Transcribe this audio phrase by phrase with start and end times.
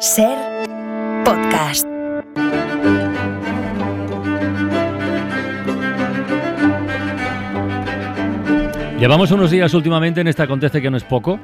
[0.00, 0.36] Ser
[1.24, 1.86] podcast.
[8.98, 11.38] Llevamos unos días últimamente en este acontece que no es poco,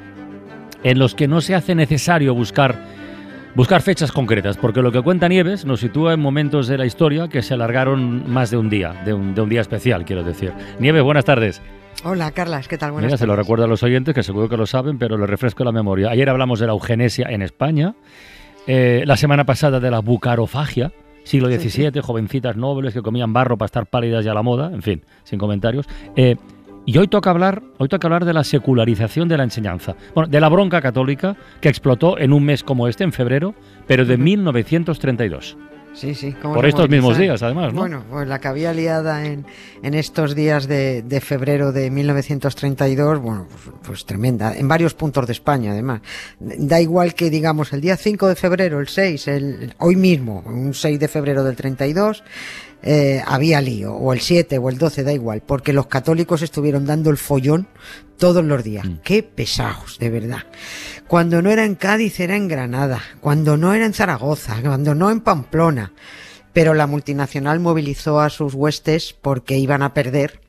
[0.82, 2.76] en los que no se hace necesario buscar,
[3.54, 7.28] buscar fechas concretas, porque lo que cuenta Nieves nos sitúa en momentos de la historia
[7.28, 10.52] que se alargaron más de un día, de un, de un día especial, quiero decir.
[10.78, 11.60] Nieves, buenas tardes.
[12.04, 12.92] Hola, Carlas, ¿qué tal?
[12.92, 13.44] Buenas Mira, se lo tardes.
[13.46, 16.10] recuerdo a los oyentes, que seguro que lo saben, pero lo refresco la memoria.
[16.10, 17.94] Ayer hablamos de la eugenesia en España,
[18.66, 20.92] eh, la semana pasada de la bucarofagia,
[21.24, 21.82] siglo Sí, sí.
[21.82, 25.02] XVII, jovencitas nobles que comían barro para estar pálidas y a la moda, en fin,
[25.24, 25.86] sin comentarios.
[26.16, 26.36] Eh,
[26.84, 29.94] y hoy toca hablar, hoy toca hablar de la secularización de la enseñanza.
[30.14, 33.54] Bueno, de la bronca católica que explotó en un mes como este, en febrero,
[33.86, 34.22] pero de Ujú.
[34.24, 35.56] 1932.
[35.94, 36.32] Sí, sí.
[36.40, 37.80] ¿cómo Por estos mismos días, además, ¿no?
[37.80, 39.44] Bueno, pues la que había liada en,
[39.82, 44.56] en estos días de, de febrero de 1932, bueno, pues, pues tremenda.
[44.56, 46.00] En varios puntos de España, además.
[46.40, 50.74] Da igual que digamos el día 5 de febrero, el 6, el, hoy mismo, un
[50.74, 52.24] 6 de febrero del 32,
[52.82, 56.84] eh, había lío, o el 7 o el 12, da igual, porque los católicos estuvieron
[56.86, 57.68] dando el follón
[58.18, 58.84] todos los días.
[58.86, 58.96] Mm.
[59.04, 60.40] Qué pesados, de verdad.
[61.08, 65.10] Cuando no era en Cádiz era en Granada, cuando no era en Zaragoza, cuando no
[65.10, 65.92] en Pamplona.
[66.52, 70.40] Pero la multinacional movilizó a sus huestes porque iban a perder,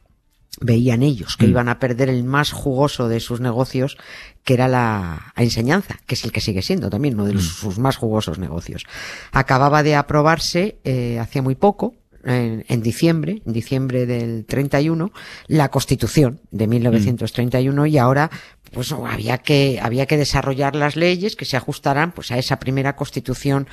[0.60, 1.50] veían ellos que Mm.
[1.50, 3.98] iban a perder el más jugoso de sus negocios,
[4.44, 7.80] que era la enseñanza, que es el que sigue siendo también uno de los- sus
[7.80, 8.84] más jugosos negocios.
[9.32, 15.12] Acababa de aprobarse eh, hacía muy poco, en, en diciembre, en diciembre del 31,
[15.48, 18.30] la Constitución de 1931 y ahora
[18.72, 22.96] pues había que había que desarrollar las leyes que se ajustaran pues a esa primera
[22.96, 23.68] Constitución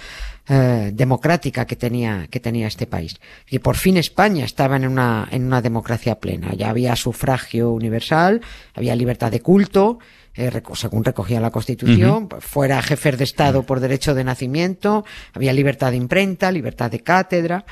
[0.48, 3.19] eh, democrática que tenía que tenía este país.
[3.48, 6.53] Y por fin España estaba en una en una democracia plena.
[6.55, 8.43] Ya había sufragio universal,
[8.75, 10.01] había libertad de culto,
[10.34, 15.05] eh, reco- según recogía la Constitución, pues, fuera jefes de Estado por derecho de nacimiento,
[15.33, 17.65] había libertad de imprenta, libertad de cátedra.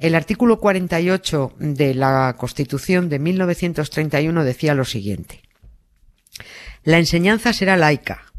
[0.00, 5.42] El artículo 48 de la Constitución de 1931 decía lo siguiente.
[6.84, 8.32] La enseñanza será laica,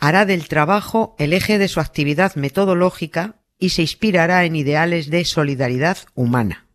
[0.00, 5.24] hará del trabajo el eje de su actividad metodológica y se inspirará en ideales de
[5.24, 6.66] solidaridad humana.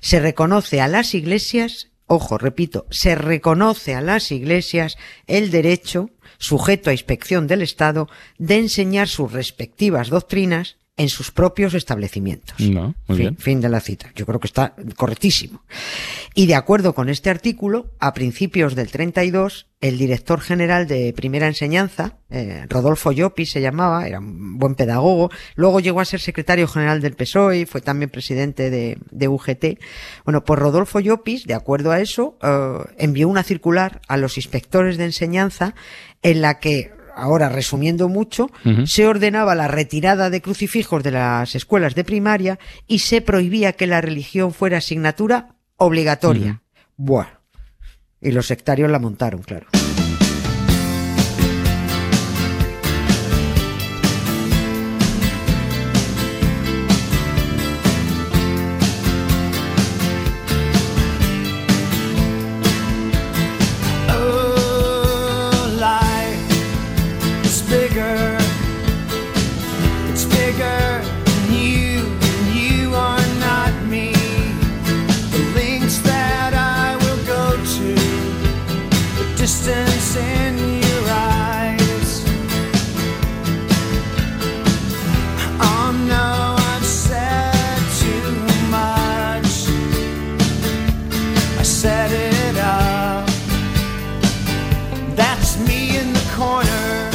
[0.00, 6.90] Se reconoce a las iglesias, ojo, repito, se reconoce a las iglesias el derecho, sujeto
[6.90, 12.58] a inspección del Estado, de enseñar sus respectivas doctrinas en sus propios establecimientos.
[12.60, 13.36] No, muy fin, bien.
[13.36, 14.12] fin de la cita.
[14.14, 15.64] Yo creo que está correctísimo.
[16.34, 21.48] Y de acuerdo con este artículo, a principios del 32, el director general de primera
[21.48, 26.68] enseñanza, eh, Rodolfo Llopis se llamaba, era un buen pedagogo, luego llegó a ser secretario
[26.68, 29.80] general del PSOE fue también presidente de, de UGT.
[30.24, 34.96] Bueno, pues Rodolfo Llopis, de acuerdo a eso, eh, envió una circular a los inspectores
[34.96, 35.74] de enseñanza
[36.22, 38.50] en la que ahora resumiendo mucho,
[38.86, 43.86] se ordenaba la retirada de crucifijos de las escuelas de primaria y se prohibía que
[43.86, 46.62] la religión fuera asignatura obligatoria.
[46.96, 47.30] Bueno.
[48.20, 49.66] Y los sectarios la montaron, claro.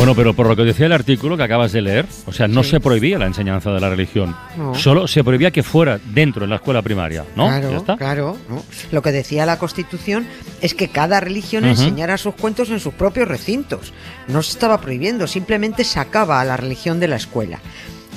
[0.10, 2.64] Bueno, pero por lo que decía el artículo que acabas de leer, o sea, no
[2.64, 2.72] Sí.
[2.72, 4.74] se prohibía la enseñanza de la religión, No.
[4.74, 7.46] solo se prohibía que fuera dentro de la escuela primaria, ¿no?
[7.46, 7.96] Claro, ¿Ya está?
[7.96, 8.36] claro.
[8.50, 8.64] ¿no?
[8.92, 10.26] Lo que decía la Constitución
[10.62, 13.94] es que cada religión enseñara sus cuentos en sus propios recintos.
[14.28, 17.60] No se estaba prohibiendo, simplemente sacaba a la religión de la escuela.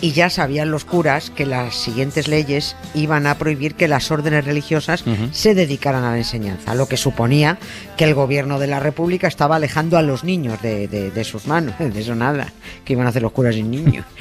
[0.02, 4.44] Y ya sabían los curas que las siguientes leyes iban a prohibir que las órdenes
[4.44, 7.56] religiosas se dedicaran a la enseñanza, lo que suponía
[7.96, 11.46] que el gobierno de la República estaba alejando a los niños de, de- de sus
[11.46, 11.74] manos.
[11.78, 12.52] De eso nada,
[12.84, 14.04] que iban a hacer los curas sin niños.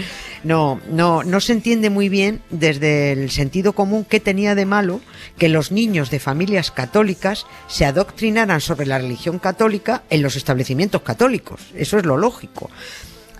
[0.43, 4.99] No, no, no se entiende muy bien desde el sentido común qué tenía de malo
[5.37, 11.03] que los niños de familias católicas se adoctrinaran sobre la religión católica en los establecimientos
[11.03, 11.61] católicos.
[11.75, 12.71] Eso es lo lógico.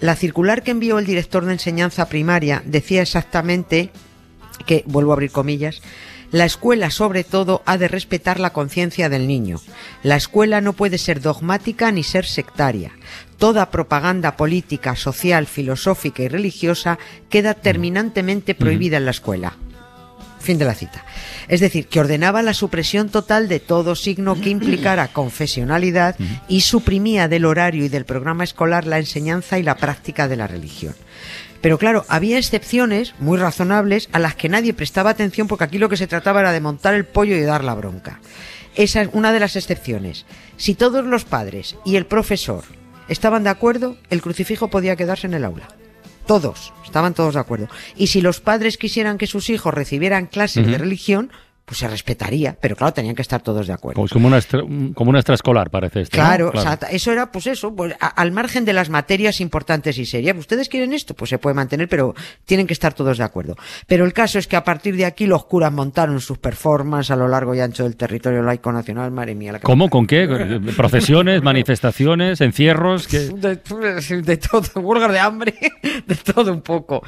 [0.02, 3.92] La circular que envió el director de enseñanza primaria decía exactamente
[4.66, 5.82] que, vuelvo a abrir comillas,
[6.32, 9.60] La escuela, sobre todo, ha de respetar la conciencia del niño.
[10.02, 12.94] La escuela no puede ser dogmática ni ser sectaria.
[13.38, 17.00] Toda propaganda política, social, filosófica y religiosa
[17.30, 19.58] queda terminantemente prohibida en la escuela.
[20.42, 21.06] Fin de la cita.
[21.48, 26.16] Es decir, que ordenaba la supresión total de todo signo que implicara confesionalidad
[26.48, 30.48] y suprimía del horario y del programa escolar la enseñanza y la práctica de la
[30.48, 30.96] religión.
[31.62, 35.90] Pero claro, había excepciones muy razonables a las que nadie prestaba atención porque aquí lo
[35.90, 38.20] que se trataba era de montar el pollo y dar la bronca.
[38.76, 40.26] Esa es una de las excepciones.
[40.58, 42.64] Si todos los padres y el profesor
[43.10, 45.68] estaban de acuerdo, el crucifijo podía quedarse en el aula.
[46.32, 47.68] Todos, estaban todos de acuerdo.
[47.98, 51.30] Y si los padres quisieran que sus hijos recibieran clases de religión,
[51.72, 53.96] pues se respetaría, pero claro, tenían que estar todos de acuerdo.
[53.96, 54.60] Como, como una, extra-
[54.94, 56.18] como una extraescolar, parece esto.
[56.18, 56.22] ¿no?
[56.22, 59.98] Claro, o sea, eso era, pues eso, pues, a- al margen de las materias importantes
[59.98, 60.36] y serias.
[60.38, 61.14] ¿Ustedes quieren esto?
[61.14, 62.14] Pues se puede mantener, pero
[62.44, 63.56] tienen que estar todos de acuerdo.
[63.88, 67.16] Pero el caso es que a partir de aquí los curas montaron sus performances a
[67.16, 69.10] lo largo y ancho del territorio laico nacional.
[69.12, 69.90] Madre mía, la ¿Cómo?
[69.90, 70.28] ¿Con qué?
[70.76, 73.08] ¿Procesiones, manifestaciones, encierros?
[73.08, 73.20] ¿Qué?
[73.32, 75.54] De, de todo, huelgas de hambre,
[76.06, 77.02] de todo un poco.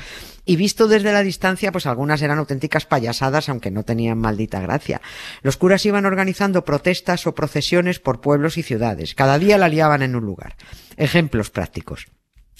[0.45, 5.01] Y visto desde la distancia, pues algunas eran auténticas payasadas, aunque no tenían maldita gracia.
[5.41, 9.15] Los curas iban organizando protestas o procesiones por pueblos y ciudades.
[9.15, 10.55] Cada día la liaban en un lugar.
[10.97, 12.07] Ejemplos prácticos.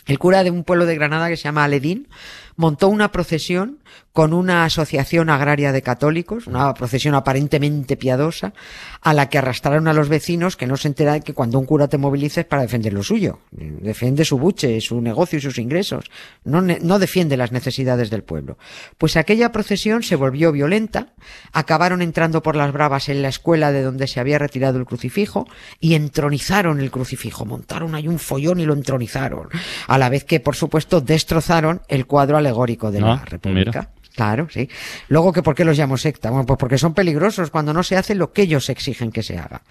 [0.05, 2.09] El cura de un pueblo de Granada que se llama Aledín
[2.55, 3.79] montó una procesión
[4.11, 8.53] con una asociación agraria de católicos, una procesión aparentemente piadosa,
[9.01, 11.87] a la que arrastraron a los vecinos que no se enteran que cuando un cura
[11.87, 13.39] te moviliza es para defender lo suyo.
[13.51, 16.11] Defiende su buche, su negocio y sus ingresos.
[16.43, 18.57] No, no defiende las necesidades del pueblo.
[18.97, 21.13] Pues aquella procesión se volvió violenta,
[21.51, 25.47] acabaron entrando por las bravas en la escuela de donde se había retirado el crucifijo
[25.79, 27.45] y entronizaron el crucifijo.
[27.45, 29.49] Montaron ahí un follón y lo entronizaron.
[29.87, 33.71] A la vez que, por supuesto, destrozaron el cuadro alegórico de la Ah, República.
[33.81, 33.89] mira.
[34.15, 34.69] Claro, sí.
[35.07, 36.29] Luego, que ¿por qué los llamo secta?
[36.29, 39.39] Bueno, pues porque son peligrosos cuando no se hace lo que ellos exigen que se
[39.39, 39.63] haga.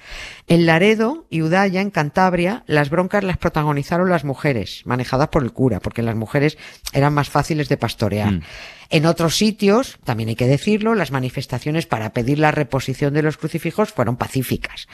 [0.49, 5.53] En Laredo y Udaya, en Cantabria, las broncas las protagonizaron las mujeres, manejadas por el
[5.53, 6.59] cura, porque las mujeres
[6.93, 8.33] eran más fáciles de pastorear.
[8.33, 8.43] Mm.
[8.91, 13.37] En otros sitios, también hay que decirlo, las manifestaciones para pedir la reposición de los
[13.37, 14.89] crucifijos fueron pacíficas.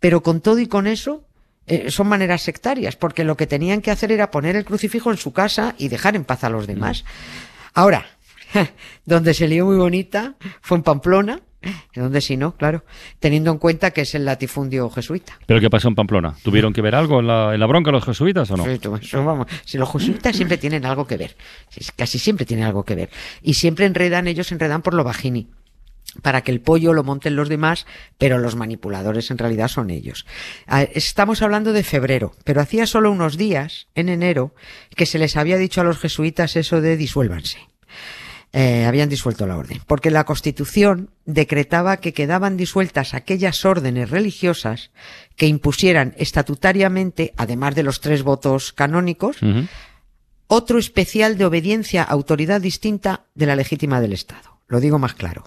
[0.00, 1.22] Pero con todo y con eso,
[1.68, 5.16] eh, son maneras sectarias, porque lo que tenían que hacer era poner el crucifijo en
[5.16, 7.04] su casa y dejar en paz a los demás.
[7.74, 8.06] Ahora,
[9.04, 11.40] donde se lió muy bonita fue en Pamplona,
[11.94, 12.84] donde si no, claro,
[13.18, 15.38] teniendo en cuenta que es el latifundio jesuita.
[15.46, 16.34] ¿Pero qué pasó en Pamplona?
[16.42, 18.64] ¿Tuvieron que ver algo en la, en la bronca los jesuitas o no?
[18.64, 19.46] Sí, eso vamos.
[19.64, 21.36] Si los jesuitas siempre tienen algo que ver,
[21.96, 23.10] casi siempre tienen algo que ver.
[23.42, 25.48] Y siempre enredan, ellos enredan por lo bajini
[26.22, 30.26] para que el pollo lo monten los demás, pero los manipuladores en realidad son ellos.
[30.66, 34.54] Ah, Estamos hablando de febrero, pero hacía solo unos días, en enero,
[34.96, 37.58] que se les había dicho a los jesuitas eso de disuélvanse.
[38.52, 44.90] Eh, habían disuelto la orden, porque la Constitución decretaba que quedaban disueltas aquellas órdenes religiosas
[45.36, 49.36] que impusieran estatutariamente, además de los tres votos canónicos,
[50.46, 54.62] otro especial de obediencia a autoridad distinta de la legítima del Estado.
[54.66, 55.44] Lo digo más claro.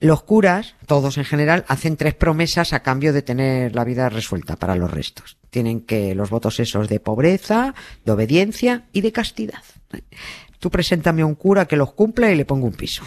[0.00, 4.56] Los curas, todos en general, hacen tres promesas a cambio de tener la vida resuelta
[4.56, 5.38] para los restos.
[5.50, 7.74] Tienen que los votos esos de pobreza,
[8.04, 9.62] de obediencia y de castidad.
[10.58, 13.02] Tú preséntame a un cura que los cumpla y le pongo un piso.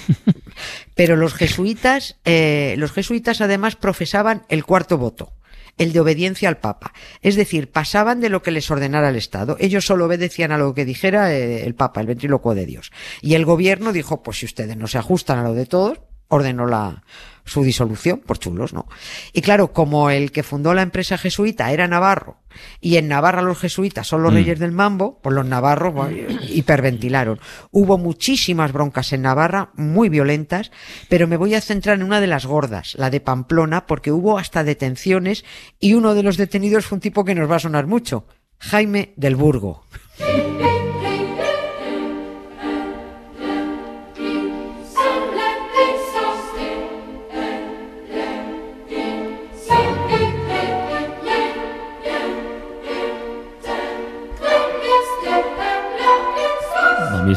[0.95, 5.33] Pero los jesuitas, eh, los jesuitas además profesaban el cuarto voto,
[5.77, 6.93] el de obediencia al Papa.
[7.21, 9.57] Es decir, pasaban de lo que les ordenara el Estado.
[9.59, 12.91] Ellos solo obedecían a lo que dijera eh, el Papa, el ventrílocuo de Dios.
[13.21, 16.65] Y el gobierno dijo, pues si ustedes no se ajustan a lo de todos, ordenó
[16.65, 17.03] la,
[17.47, 18.87] su disolución, por chulos, ¿no?
[19.33, 22.37] Y claro, como el que fundó la empresa jesuita era Navarro,
[22.81, 26.17] y en Navarra los jesuitas son los reyes del mambo, pues los navarros bueno,
[26.49, 27.39] hiperventilaron.
[27.71, 30.71] Hubo muchísimas broncas en Navarra, muy violentas,
[31.07, 34.37] pero me voy a centrar en una de las gordas, la de Pamplona, porque hubo
[34.37, 35.45] hasta detenciones,
[35.79, 38.25] y uno de los detenidos fue un tipo que nos va a sonar mucho,
[38.59, 39.83] Jaime del Burgo.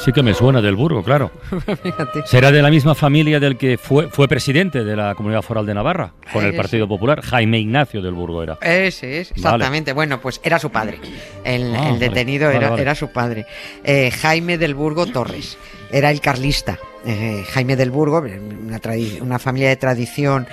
[0.05, 1.31] Sí que me suena del Burgo, claro.
[1.83, 2.23] Fíjate.
[2.27, 5.75] ¿Será de la misma familia del que fue, fue presidente de la Comunidad Foral de
[5.75, 6.55] Navarra, con el.
[6.55, 7.21] Partido Popular?
[7.23, 8.59] Jaime Ignacio del Burgo era.
[8.63, 9.93] Ese es, exactamente.
[9.93, 10.99] Bueno, pues era su padre.
[11.45, 12.83] El, Ah, el detenido Vale, era, vale.
[12.83, 13.47] era su padre.
[13.85, 15.57] Eh, Jaime del Burgo Torres.
[15.93, 16.79] Era el carlista.
[17.05, 20.47] Eh, Jaime del Burgo, una, tradi- una familia de tradición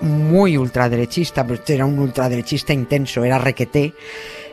[0.00, 3.92] muy ultraderechista, pero era un ultraderechista intenso, era requeté.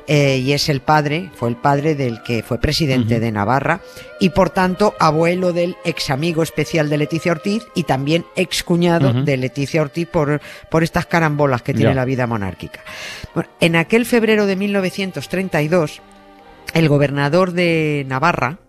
[0.07, 3.81] Eh, y es el padre, fue el padre del que fue presidente de Navarra
[4.19, 9.13] y por tanto abuelo del ex amigo especial de Leticia Ortiz y también ex cuñado
[9.13, 12.81] de Leticia Ortiz por, por estas carambolas que tiene la vida monárquica.
[13.33, 16.01] Bueno, en aquel febrero de 1932,
[16.74, 18.59] el gobernador de Navarra,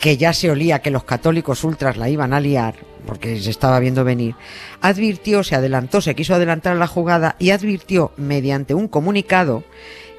[0.00, 2.74] que ya se olía que los católicos ultras la iban a liar,
[3.06, 4.34] porque se estaba viendo venir,
[4.80, 9.62] advirtió, se adelantó, se quiso adelantar la jugada y advirtió mediante un comunicado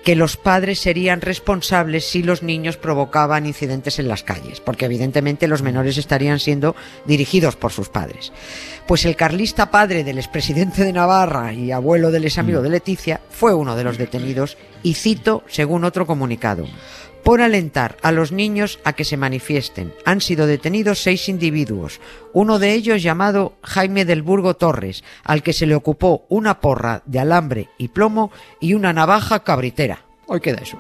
[0.03, 5.47] que los padres serían responsables si los niños provocaban incidentes en las calles, porque evidentemente
[5.47, 8.33] los menores estarían siendo dirigidos por sus padres.
[8.85, 13.21] Pues el carlista padre del expresidente de Navarra y abuelo del ex amigo de Leticia
[13.29, 16.67] fue uno de los detenidos y cito según otro comunicado.
[17.23, 22.01] Por alentar a los niños a que se manifiesten, han sido detenidos seis individuos,
[22.33, 27.01] uno de ellos llamado Jaime del Burgo Torres, al que se le ocupó una porra
[27.05, 30.03] de alambre y plomo y una navaja cabritera.
[30.27, 30.77] Hoy queda eso.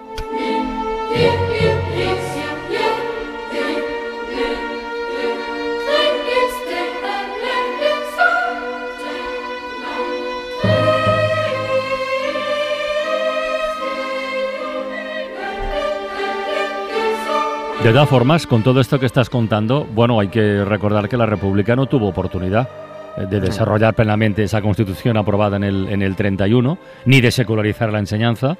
[17.83, 21.25] De todas formas, con todo esto que estás contando, bueno, hay que recordar que la
[21.25, 22.69] República no tuvo oportunidad
[23.17, 27.91] eh, de desarrollar plenamente esa constitución aprobada en el, en el 31, ni de secularizar
[27.91, 28.57] la enseñanza,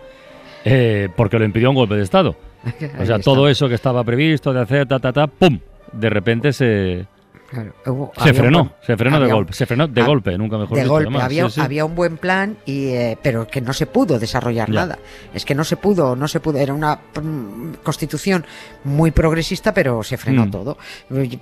[0.66, 2.36] eh, porque lo impidió un golpe de Estado.
[3.00, 5.58] O sea, todo eso que estaba previsto de hacer, ta, ta, ta, ¡pum!
[5.94, 7.06] De repente se,
[7.54, 10.38] Claro, hubo- se frenó, buen- se frenó de un- golpe, se frenó de ah, golpe,
[10.40, 11.08] nunca mejor de dicho, golpe.
[11.08, 11.62] además, había, sí, sí.
[11.62, 14.74] había un buen plan, y, eh, pero que no se pudo desarrollar Ya.
[14.74, 15.00] nada.
[15.36, 16.58] Es que no se pudo, no se pudo.
[16.58, 18.46] Era una mm, constitución
[18.84, 20.52] muy progresista, pero se frenó Mm.
[20.52, 20.78] todo.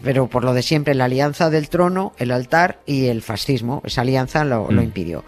[0.03, 4.01] Pero por lo de siempre, la alianza del trono, el altar y el fascismo, esa
[4.01, 4.86] alianza lo, lo Mm.
[4.86, 5.24] impidió.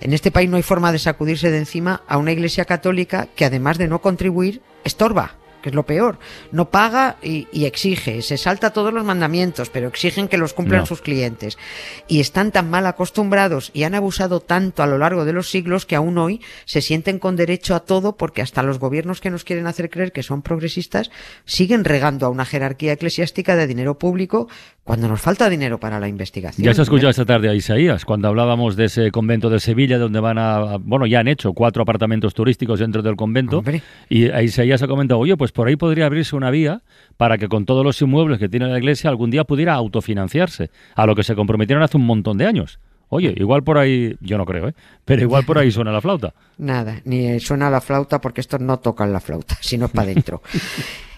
[0.00, 3.44] En este país no hay forma de sacudirse de encima a una iglesia católica que
[3.44, 6.18] además de no contribuir, estorba que es lo peor.
[6.52, 10.80] No paga y, y exige, se salta todos los mandamientos, pero exigen que los cumplan
[10.80, 10.86] No.
[10.86, 11.58] sus clientes.
[12.06, 15.86] Y están tan mal acostumbrados y han abusado tanto a lo largo de los siglos
[15.86, 19.44] que aún hoy se sienten con derecho a todo porque hasta los gobiernos que nos
[19.44, 21.10] quieren hacer creer que son progresistas
[21.44, 24.48] siguen regando a una jerarquía eclesiástica de dinero público
[24.84, 26.64] cuando nos falta dinero para la investigación.
[26.64, 29.98] Ya se ha escuchado esta tarde a Isaías, cuando hablábamos de ese convento de Sevilla,
[29.98, 33.82] donde van a, bueno, ya han hecho cuatro apartamentos turísticos dentro del convento, Hombre.
[34.08, 36.82] y a Isaías ha comentado, oye, pues por ahí podría abrirse una vía
[37.16, 41.06] para que con todos los inmuebles que tiene la iglesia algún día pudiera autofinanciarse, a
[41.06, 42.78] lo que se comprometieron hace un montón de años.
[43.10, 44.74] Oye, igual por ahí, yo no creo, ¿eh?
[45.06, 46.34] pero igual por ahí suena la flauta.
[46.58, 50.42] Nada, ni suena la flauta porque estos no tocan la flauta, sino es para adentro.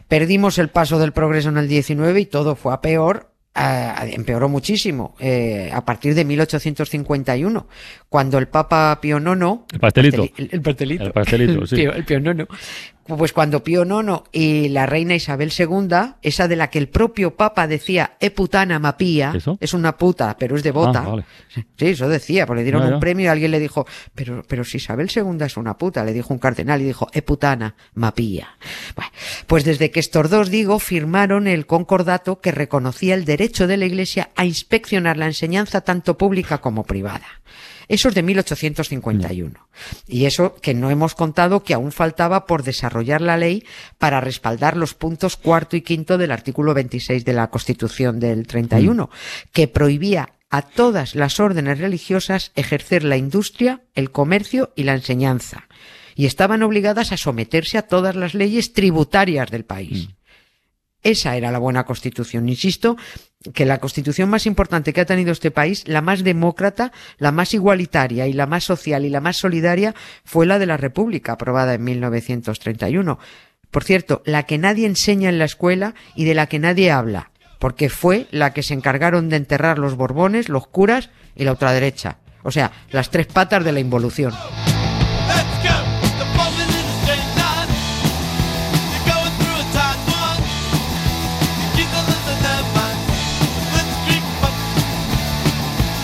[0.09, 3.31] Perdimos el paso del progreso en el 19 y todo fue a peor.
[3.55, 7.67] empeoró muchísimo eh, a partir de 1851,
[8.09, 9.61] cuando el Papa Pío IX.
[9.73, 10.23] El pastelito.
[10.37, 11.05] el, el pastelito.
[11.05, 11.77] El pastelito, sí.
[11.77, 12.47] Pío- el Pío IX.
[13.17, 17.37] Pues cuando Pío IX y la reina Isabel II, esa de la que el propio
[17.37, 21.03] Papa decía, e putana mapía, es una puta, pero es devota.
[21.05, 21.25] Ah, vale.
[21.55, 24.77] Sí, eso decía, porque le dieron un premio y alguien le dijo, pero, pero si
[24.77, 28.57] Isabel II es una puta, le dijo un cardenal y dijo, e putana, mapía.
[28.95, 29.11] Bueno,
[29.47, 33.87] pues desde que estos dos, digo, firmaron el concordato que reconocía el derecho de la
[33.87, 37.27] Iglesia a inspeccionar la enseñanza tanto pública como privada.
[37.91, 39.69] Eso es de 1851.
[40.07, 43.65] Y eso que no hemos contado que aún faltaba por desarrollar la ley
[43.99, 49.11] para respaldar los puntos cuarto y quinto del artículo 26 de la Constitución del 31,
[49.51, 55.67] que prohibía a todas las órdenes religiosas ejercer la industria, el comercio y la enseñanza.
[56.15, 60.11] Y estaban obligadas a someterse a todas las leyes tributarias del país.
[61.03, 62.49] Esa era la buena constitución.
[62.49, 62.97] Insisto
[63.55, 67.55] que la constitución más importante que ha tenido este país, la más demócrata, la más
[67.55, 71.75] igualitaria y la más social y la más solidaria, fue la de la República, aprobada
[71.75, 73.19] en 1931.
[73.71, 77.31] Por cierto, la que nadie enseña en la escuela y de la que nadie habla,
[77.59, 82.19] porque fue la que se encargaron de enterrar los borbones, los curas y la ultraderecha.
[82.43, 84.35] O sea, las tres patas de la involución.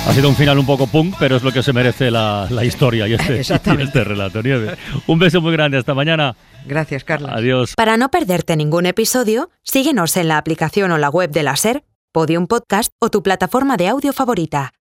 [0.06, 2.64] Ha sido un final un poco punk, pero es lo que se merece la, la
[2.64, 3.34] historia y este,
[3.78, 4.76] y este relato, Nieve.
[5.06, 6.36] Un beso muy grande, hasta mañana.
[6.64, 7.30] Gracias, Carlos.
[7.34, 7.74] Adiós.
[7.76, 11.84] Para no perderte ningún episodio, síguenos en la aplicación o la web de la SER,
[12.12, 14.72] Podium Podcast o tu plataforma de audio favorita.